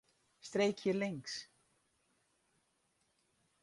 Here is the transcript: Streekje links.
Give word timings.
Streekje 0.41 0.93
links. 0.93 1.37